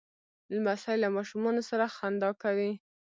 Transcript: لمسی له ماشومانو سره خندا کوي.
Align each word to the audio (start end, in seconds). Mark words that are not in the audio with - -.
لمسی 0.53 0.95
له 1.03 1.09
ماشومانو 1.17 1.61
سره 1.69 1.85
خندا 1.95 2.29
کوي. 2.41 2.71